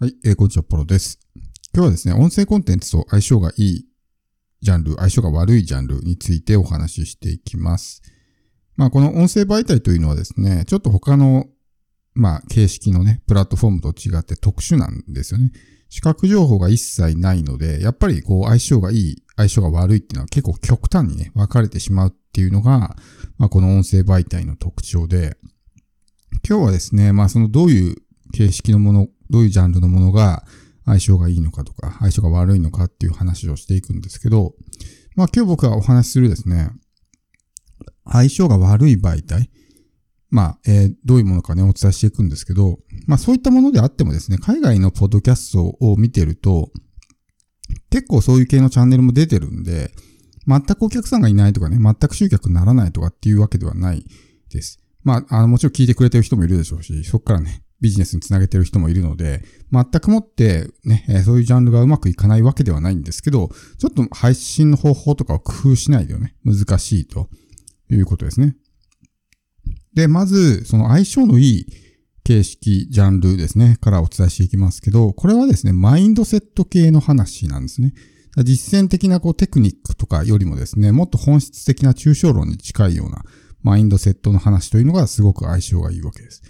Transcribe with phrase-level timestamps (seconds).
[0.00, 1.20] はい、えー、こんにちは、ポロです。
[1.72, 3.86] 今日はですね、音声コンテンツと相性がいい
[4.60, 8.02] ジャンル、相性が悪いジャンルについてお話ししていきます。
[8.74, 11.46] まあ、この音声媒体というのはですね、ちょっと他の、
[12.12, 15.52] まあ、形式のね、プラットフォームと違って特殊なんですよね。
[15.90, 22.96] 視覚情報が一切ないので、やっぱりこう、相性がいい、相性が悪いっていうのは結構極端にね、分かれてしまうっていうのが、
[23.38, 25.36] まあ、この音声媒体の特徴で、
[26.44, 27.94] 今日はですね、まあ、そのどういう
[28.32, 30.44] 形式のものどういうジャンルのものが
[30.86, 34.54] 相性がいいのかとか、相性が悪いのかっていう話をしていくんですけど、
[35.16, 36.70] まあ今日僕がお話しするですね、
[38.10, 39.50] 相性が悪い媒体、
[40.30, 46.70] まあ、えー、どういうものかね、お伝えしていくんですけど、まあそういったものであってもですね、海外のポッドキャストを見てると、
[47.90, 49.92] 結構そういう系のチャンネルも出てるんで、
[50.46, 54.04] 全くお客さんがいないとかね、全く集客にならないとかっていうわけではない
[54.50, 54.80] です。
[55.02, 67.28] まあ、あの、もちろん聞いてくれてる人もいるでしょうし、そこからね、ビジネスにつなげてる人もいるので、全くもってね、そういうジャンルがうまくいかないわけではないんですけど、ちょっと配信の方法とかを工夫しないとね、難しいと
[67.90, 68.56] いうことですね。
[69.94, 71.66] で、まず、その相性のいい
[72.24, 77.92] 形式、ジャンルですね、からお伝えしていきますけど、これはですね、マインドセット系の話なんですね。
[78.42, 83.24] 実践的なこうテクニックとかよりもですね、もっと本質的な抽象論に近いような
[83.62, 86.42] マインドセットの話というのがすごく相性がいいわけです。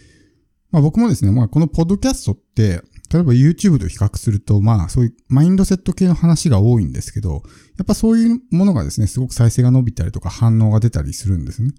[0.75, 7.45] まあ僕もですね、まあこのポッドキャストって、例えば YouTube と比較すると、まあそういうマインドセット系の話が多いんですけど、
[7.79, 11.71] やっぱそういうものがですね、すごく再生が伸びたりとか反応が出たりするんですね。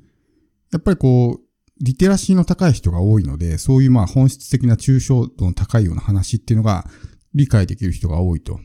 [0.71, 1.45] やっぱりこう、
[1.81, 6.89] リテラシーの高い人が多いので、そういうまあ本質的な抽象度の高いような話っていうのが
[7.33, 8.61] 理解できる人が多いと。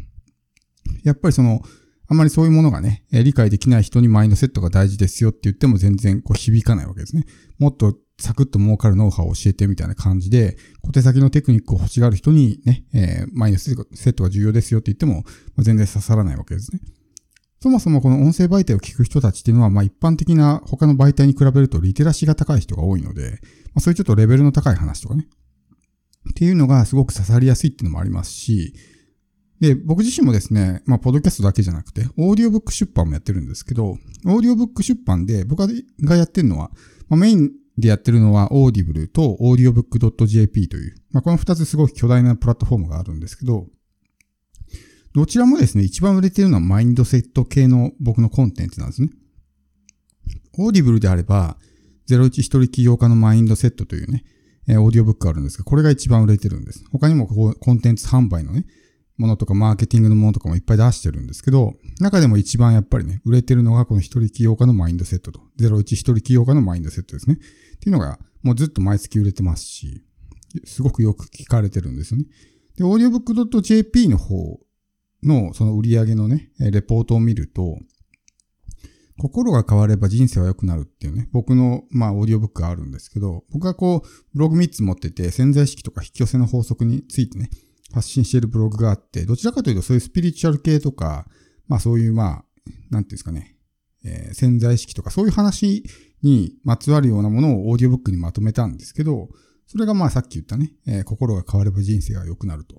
[1.03, 1.61] やっぱりその、
[2.07, 7.25] あんまりそういうものがね、理解できない人にマインドセットが大事ですよって言っても全然こう響かないわけですね。
[7.59, 15.23] もっとサクッと儲かるノウハウを教えてみたいな感じで、小手先のテクニックを欲しがる人にね、えー、マイナスセットが重要ですよって言っても、
[15.57, 16.81] まあ、全然刺さらないわけですね。
[17.63, 23.37] そもそもこの音声媒体を聞く人たちっていうのは、まあ一般的な他の媒体に比べるとリテラシーが高い人が多いので、ま
[23.77, 25.29] あそういうちょっとレベルの高い話とかね。
[26.31, 28.75] っていうのがすごく刺さりやすいっていうのもありますし、
[29.61, 35.67] で、僕自身もですね、まあ、ポッドキャストだけじゃなくて、オーディオブック出版もやってるんですけど、オーディオブック出版で僕
[36.03, 36.71] がやってるのは、
[37.09, 43.67] まあ、メインでやってるのは、 Audible と audiobook.jp という、まあ、この二つすごく巨大なプラットフォームがあるんですけど、
[45.13, 49.11] どちらもですね、一番売れてるのはマインドセット系の僕のコンテンツなんですね。
[50.59, 51.57] Audible であれば、
[52.09, 54.25] 01一人起業家のマインドセットというね、
[54.69, 56.85] え、オーディオブックがあるんですが、これが一番売れてるんです。
[56.93, 58.67] 他にもこうコンテンツ販売のね、
[59.17, 67.39] ものとかマーケティングのものとかもいっぱい出してるんですけど、中でも一番やっぱりね、売れてるのがこの一人起業家のマインドセットと、01一人起業家のマインドセットですね。
[67.81, 70.05] っていうのが、もうずっと毎月売れてますし、
[70.65, 72.27] すごくよく聞かれてるんですよね。
[72.77, 74.61] で、audiobook.jp の方
[75.23, 77.79] のその売り上げのね、レポートを見ると、
[79.19, 87.51] 心が変われば人生は良くなるっていうね、僕の、まあ、オーディオブックがあるんですけど、僕はこう、ブログ3つ持ってて、潜在意識とか引き寄せの法則についてね、
[87.93, 91.27] 発信しているブログがあって、どちらかというとそういうスピリチュアル系とか、
[91.69, 92.45] まあそういうまあ、
[92.91, 93.57] なんていうんですかね、
[94.05, 95.85] えー、潜在意識とかそういう話
[96.23, 99.29] にまつわるようなものをオーディオブックにまとめたんですけど、
[99.67, 102.77] それがまあさっき言ったね、えー、心が変われば人生が良くなると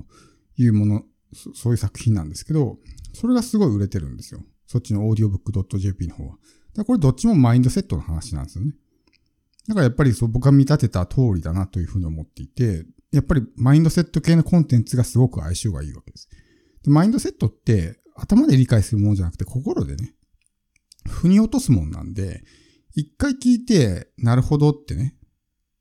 [0.57, 2.77] いうものそ、そういう作品なんですけど、
[3.13, 4.43] それがすごい売れてるんですよ。
[4.67, 6.37] そっちの audiobook.jp の方は。
[6.75, 8.73] だこれどっちもマインドセットの話なんですよね。
[9.67, 16.29] だからやっぱりそう僕が見立てた通りだなというふうに思っていて、やっぱりマインドセット系のコンテンツがすごく相性がいいわけです。
[16.83, 20.13] でマインドセットって頭で理解するものじゃなくて心でね、
[21.07, 22.44] 腑に落とすもんなんで、
[22.94, 25.16] 一回聞いて、なるほどってね、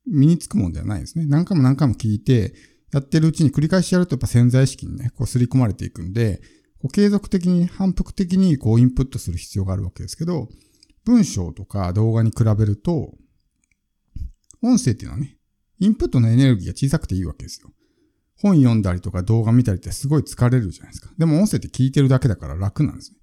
[0.06, 1.26] 身につくもんではないですね。
[1.26, 2.54] 何回も何回も聞いて、
[2.92, 6.40] やってるうちに繰り返しやるとやっぱ潜在意識にね、こう刷り込まれていくんで、
[6.80, 10.48] こう継続的に反復的にこうインプットする必要があるわけですけど、
[11.04, 13.14] 文章とか動画に比べると、
[14.62, 15.36] 音声っていうのはね、
[15.78, 17.72] インプットのエネルギーが小さくていいわけですよ。
[18.36, 21.12] 本読んだりとか動画見たりってすごい疲れるじゃないですか。
[21.18, 23.18] でも音声って聞いてるだけだから楽なんですね。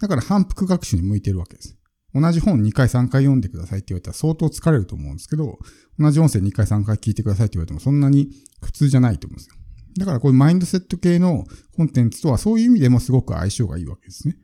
[0.00, 1.76] だから反復学習に向いてるわけです。
[2.14, 5.58] 同じ本2回3回読んでくださいって言われたら相当疲れると思うんですけど、
[5.98, 8.30] 同じ音声2回3回聞いてくださいって言われてもそんなに
[8.60, 9.56] 苦痛じゃないと思うんですよ。
[9.98, 11.44] だからこういうマインドセット系の
[11.76, 14.36] コンテンツとはそういう意味でもすごく相性がいいわけですね。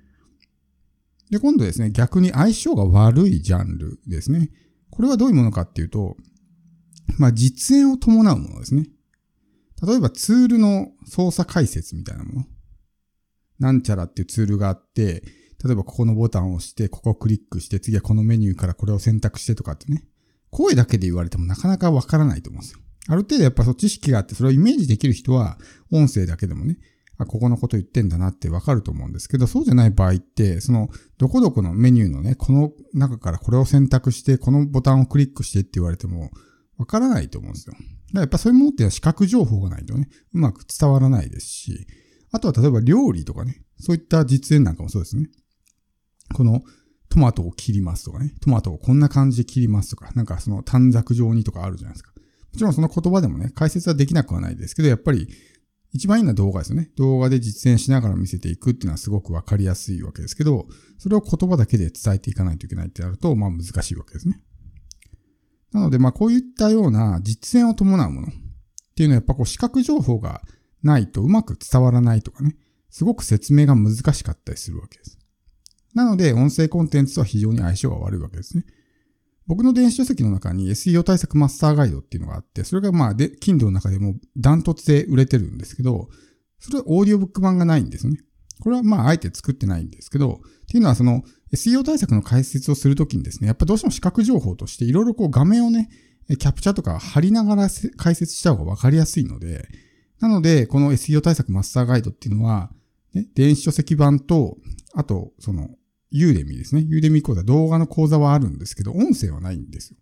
[1.31, 4.51] で、今度ですね、逆に相性が悪いジャンルですね。
[4.91, 6.17] これはどういうものかっていうと、
[7.19, 8.87] まあ、実演を伴うものですね。
[9.87, 12.47] 例えばツールの操作解説みたいなもの。
[13.59, 15.23] なんちゃらっていうツールがあって、
[15.65, 20.05] 例えばここのボタンを押して、ここをクリックして、次はこのメニューからこれを選択してとかってね。
[20.51, 22.81] 声だけで言われてもなかなかわからないと思うんですよ。
[23.09, 25.59] ある程度やっぱそう知識があって、それをイメージできる人は、
[25.93, 26.79] 音声だけでもね、
[27.19, 36.31] あ、ここのこと言ってんだなってわかると思うんですけど、そうじゃない場合って、その、どこどこのメニューのね、この中からこれを選択して、このボタンをクリックしてって言われても、
[36.79, 37.75] わからないと思うんですよ。
[37.75, 37.85] だか
[38.15, 41.87] らやっぱそういうものっていうのは視覚情報がないとね、うまく伝わらないですし、
[42.33, 45.29] あとは例えば料理とかね、そういった実演なんかもそうですね。
[46.35, 46.63] この
[47.09, 52.13] トマトを切りますとかね、トマトをこんな感じで切りますとか、なんかその短冊状にとかあるじゃないですか。
[52.15, 55.29] もちろんその言葉でもね、解説はできなくはないですけど、やっぱり
[55.93, 56.91] 一番いいのは動画ですよね。
[56.97, 60.69] 動画で実演しながら見せていくっていうのはすごくわかりやすいわけですけど、
[60.99, 64.41] それを言葉だけで伝えていかないといけないってなると、まあ難しいわけですね。
[65.73, 68.31] なので、まあこういったような実演を伴うものっ
[68.95, 70.43] ていうのはやっぱこう視覚情報が
[70.83, 72.57] ないとうまく伝わらないとかね、
[72.89, 75.20] すごく説明が難しかったりするわけです。
[75.95, 78.65] なので、音声コンテンツとは非常に相性が悪いわけですね。
[79.47, 86.09] 僕の電子書籍の中に SEO 対策マスターガイドっていうのがあって、それがまあ、で、Kindle の中でもダントツで売れてるんですけど、
[86.61, 88.19] それはオーディオブック版がないんですね。
[88.61, 95.89] これはまあ、あえて作ってないんですけど、っていうのはその SEO 対策の解説をするときにですね、やっぱどうしても視覚情報としていろいろこう画面をね、
[96.39, 99.67] キャプチャーとか貼りながら解説した方がわかりやすいので、
[100.21, 102.71] なので、この SEO 対策マスターガイドっていうのは、
[103.15, 104.59] ね、電子書籍版と、
[104.95, 105.71] あと、その、
[106.11, 106.83] ユーデミですね。
[106.87, 109.97] ユーデミ講座、動画の講座はあるんですけど、音声はないんですよ。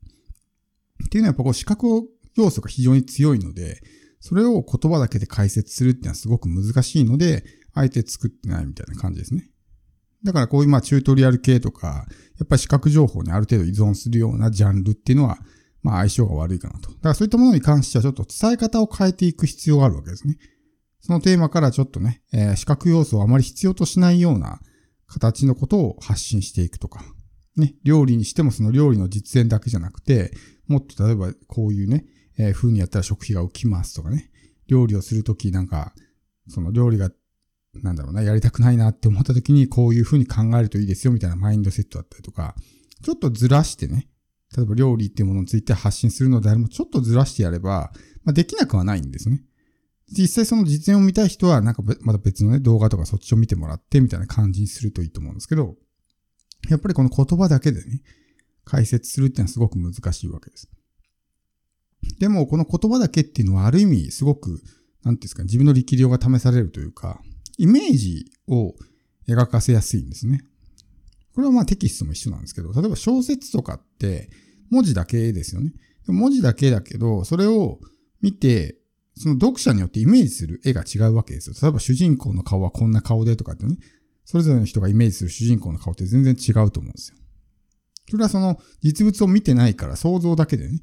[1.05, 3.81] っていうのはやっぱこう視覚要素が非常に強いので、
[4.21, 7.45] それを言葉だけで解説するっていうのはすごく難しいので、
[7.75, 9.51] あえて作ってないみたいな感じですね。
[10.25, 12.07] だからこういうまあチュートリアル系とか、
[12.39, 15.39] やっぱり視覚情報にある程度依存するようなジャンルっていうのは、
[15.83, 16.91] まあ相性が悪いかなと。
[16.91, 20.39] だからそういったものに関してはちょっと伝え方を変えていく必要があるわけですね。
[21.01, 24.61] そのテーマからちょっとね、えー、視覚要素をあまり必要としないような
[25.09, 27.03] 形のことを発信していくとか、
[27.57, 30.33] ね、料理にしてもその料理の実演だけじゃなくて、
[30.69, 32.05] もっと例えばこういうね、
[32.39, 34.31] えー、風にやったら食費が浮きますとかね、
[34.69, 35.93] 料理をするときなんか、
[36.49, 37.11] その料理が、
[37.75, 42.55] なんだろうな、やりたくないなって思ったときにこういう風に考えるといいですよみたいなマインドセットだったりとか、
[43.03, 44.09] ちょっとずらしてね、
[44.57, 47.93] 例えば料理っていうものについて発信するのであれば、ちょっとずらしてやれば、
[48.25, 49.43] まあ、できなくはないんですね。
[50.11, 55.77] 実際その実演を見たい人は、なんかまた別のね、動画とかそっちを見てもらってみたいな感じにするといいと思うんですけど、
[56.69, 58.03] やっぱりこの言葉だけでね、
[58.65, 60.69] 解説するっていうのはすごく難しいわけです。
[62.19, 64.63] でも、この言葉だけっていうのはある意味すごく、なんてい
[65.11, 67.21] うんですか、自分の力量が試されるというか、
[67.57, 68.75] イメージを
[69.29, 70.43] 描かせやすいんですね。
[71.35, 74.31] これはまあテキストも一緒なんですけど、例えば小説とかって
[74.71, 75.73] 文字だけですよね。
[76.07, 77.79] 文字だけだけど、それを
[78.21, 78.78] 見て、
[79.19, 81.57] その読者によってイメージする絵が違うわけですよ。
[81.61, 83.77] 例えば主人公の顔はこんな顔でとかってね、
[84.25, 87.17] それぞれの人がイメージする主人公の顔って全然違うと思うんですよ。
[88.11, 90.81] それはその実物を見てないから想像だけでね、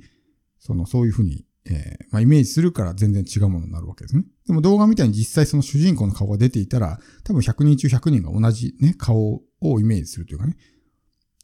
[0.60, 4.24] そのそういうふうに、えー、まあ、イメージするから全然違うものになるわけですね。
[4.48, 10.58] でも動画みたいに実際その主人公の顔が出ていたら、多分100人中100人が同じね、顔をイメージするというかね、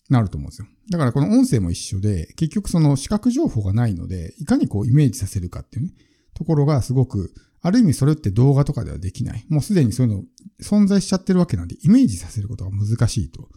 [0.10, 0.68] なると思うんですよ。
[0.92, 5.94] だからこの音声も一緒で、結局その視覚情報がないので、いかにこうイメージさせるかっていうね、
[6.34, 9.46] ところがすごく、ある意味それって動画とかではできない。
[9.50, 10.24] もうすでにそういうの
[10.62, 13.50] 存在しちゃってるわけなんで、イメージさせることが難しいと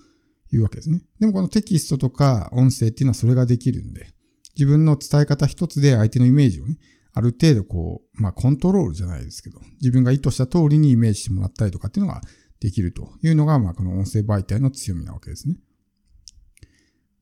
[0.53, 1.03] いうわけですね。
[1.21, 4.15] でもこのテキストとか音声っていうのはそれができるんで、
[4.57, 6.79] 自分の伝え方一つで相手のイメージをね、
[7.13, 12.21] ある程度こう、まあコントロールじゃないですけど、自分が意図した通りにイメージしてもらったりとかっていうのが
[12.61, 15.57] できるというのが、まあこの音声媒体の強みなわけですね。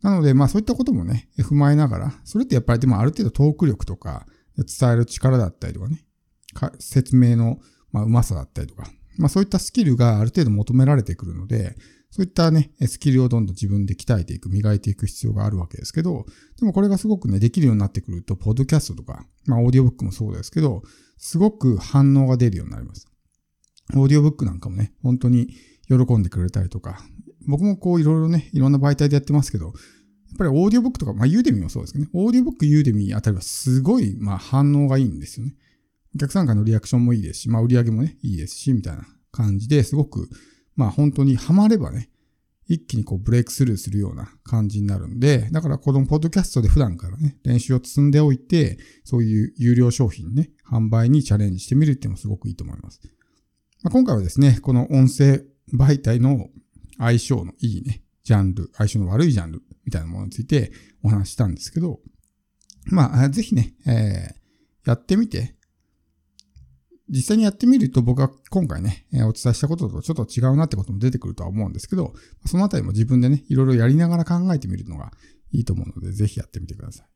[0.00, 6.04] なので、まあそういったこともね、踏まえながら、それってやっぱりでもある程度トーク力とか、伝える力だったりとかね、
[6.54, 7.59] か説明の、
[7.90, 8.87] まあ、うまさだったりとか、
[9.18, 11.76] まあそういったスキルがある程度求められてくるので、
[12.11, 16.26] そういったね、スキルをどんどん自分で鍛えていく、磨いていく必要があるわけですけど、
[16.59, 20.82] でもこれがすごくね、できるようになってくると、ポッドキャストとか、まあオーディオブックもそうですけど、
[21.16, 23.06] すごく反応が出るようになります。
[23.94, 25.49] オーディオブックなんかもね、本当に
[25.88, 27.02] 喜んでくれたりとか、
[27.47, 29.73] 僕もこういろいろね、いろんな媒体でやってますけど、
[30.42, 32.11] やっぱりオーディオブックとか、まあ、 Udemy もそうですけどね。
[32.12, 35.54] オーディオブック、 Udemy あたりはすごい、まあ、反応がいいんですよね。
[36.14, 40.28] お客さんからのリアクションもいいですし、まあ、売り上げもね、いいですし、みたいな感じですごく、
[40.76, 42.11] まあ、本当にハマればね、
[42.68, 53.00] 一気にこうブレイクスルーするような感じになるんで、だからこのポッドキャストで普段からね、練習を積んでおいて、そういう有料商品ね、販売にチャレンジしてみるっていうのもすごくいいと思います。
[53.82, 55.42] まあ、今回はですね、この音声
[55.75, 56.49] 媒体の
[56.99, 62.00] 相性のいいね、ジャンル、相性の悪いジャンルみたいなものについてお話したんですけど、
[62.86, 65.56] まあ、ぜひね、えー、やってみて、
[67.08, 72.14] 実際にやってみると僕は今回ねえ、お伝えしたこととちょっと違うなってことも出てくるとは思うんですけど、
[72.46, 75.12] そのあたりも自分でね、いろいろやりながら考えてみるのが
[75.50, 77.12] いいと思うので、ぜひやってみてください。